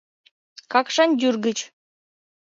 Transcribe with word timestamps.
Какшандӱр 0.71 1.35
гыч. 1.45 1.59